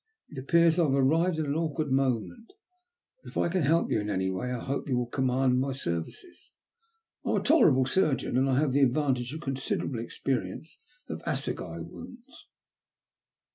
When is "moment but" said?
1.91-3.29